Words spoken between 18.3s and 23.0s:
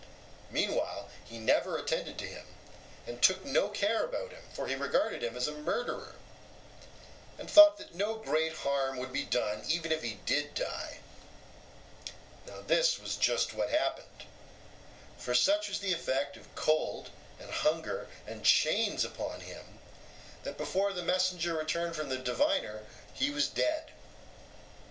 chains upon him, that before the messenger returned from the diviner,